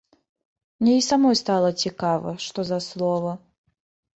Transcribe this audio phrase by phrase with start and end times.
[0.83, 3.39] Мне і самой стала цікава, што за слова.